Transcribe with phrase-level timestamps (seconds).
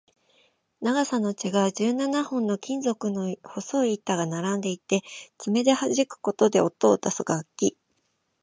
[0.81, 5.03] 長さの違う十七本の金属の細い板が並んでいて、
[5.37, 7.77] 爪ではじくことで音を出す楽器